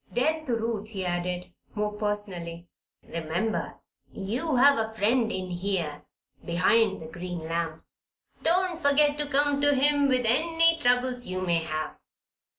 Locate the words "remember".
3.07-3.75